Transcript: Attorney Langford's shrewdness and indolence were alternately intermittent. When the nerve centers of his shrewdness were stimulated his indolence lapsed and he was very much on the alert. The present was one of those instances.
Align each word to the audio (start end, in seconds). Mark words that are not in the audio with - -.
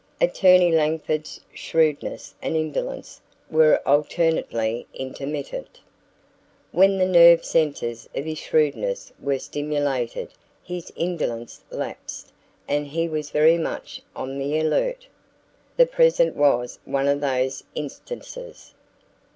Attorney 0.19 0.71
Langford's 0.71 1.39
shrewdness 1.53 2.33
and 2.41 2.55
indolence 2.57 3.21
were 3.51 3.79
alternately 3.85 4.87
intermittent. 4.95 5.79
When 6.71 6.97
the 6.97 7.05
nerve 7.05 7.45
centers 7.45 8.09
of 8.15 8.25
his 8.25 8.39
shrewdness 8.39 9.13
were 9.21 9.37
stimulated 9.37 10.33
his 10.63 10.91
indolence 10.95 11.61
lapsed 11.69 12.33
and 12.67 12.87
he 12.87 13.07
was 13.07 13.29
very 13.29 13.59
much 13.59 14.01
on 14.15 14.39
the 14.39 14.57
alert. 14.57 15.05
The 15.77 15.85
present 15.85 16.35
was 16.35 16.79
one 16.83 17.07
of 17.07 17.21
those 17.21 17.63
instances. 17.75 18.73